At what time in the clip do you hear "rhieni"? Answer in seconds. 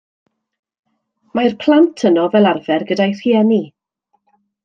3.19-3.61